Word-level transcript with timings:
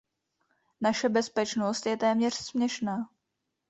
Naše 0.81 1.09
bezpečnost 1.09 1.85
je 1.85 1.97
téměř 1.97 2.33
směšná. 2.35 3.05